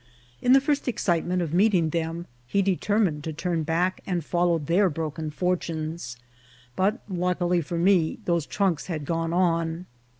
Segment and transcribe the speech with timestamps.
[0.41, 4.89] In the first excitement of meeting them, he determined to turn back and follow their
[4.89, 6.17] broken fortunes;
[6.75, 9.85] but, luckily for me, those trunks had gone on.